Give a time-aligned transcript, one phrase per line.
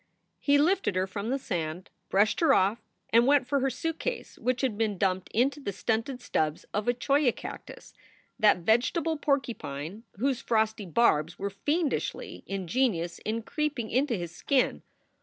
[0.39, 2.79] He lifted her from the sand, brushed her off,
[3.11, 6.93] and went for her suitcase, which had been dumped into the stunted stubs of a
[6.95, 7.93] cholla cactus,
[8.39, 14.81] that vegetable porcupine whose frosty barbs were fiendishly ingenious in creeping into his skin.